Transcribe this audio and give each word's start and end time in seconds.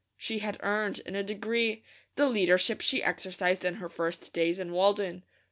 She 0.17 0.39
had 0.39 0.57
earned, 0.61 0.97
in 1.05 1.15
a 1.15 1.21
degree, 1.21 1.83
the 2.15 2.27
leadership 2.27 2.81
she 2.81 3.03
exercised 3.03 3.63
in 3.63 3.75
her 3.75 3.87
first 3.87 4.33
days 4.33 4.57
in 4.57 4.71
Walden. 4.71 5.21